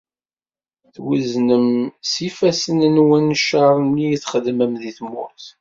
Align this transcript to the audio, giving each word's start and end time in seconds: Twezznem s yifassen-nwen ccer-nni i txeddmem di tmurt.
Twezznem 0.95 1.67
s 2.09 2.11
yifassen-nwen 2.23 3.27
ccer-nni 3.39 4.07
i 4.13 4.17
txeddmem 4.23 4.73
di 4.81 4.91
tmurt. 4.97 5.45